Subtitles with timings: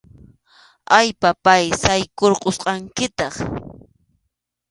[0.99, 3.35] A, papáy, saykʼurqusqankitaq.